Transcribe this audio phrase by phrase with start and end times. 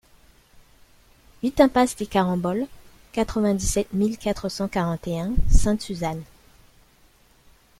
[1.43, 2.65] huit impasse des Caramboles,
[3.11, 6.23] quatre-vingt-dix-sept mille quatre cent quarante et un Sainte-Suzanne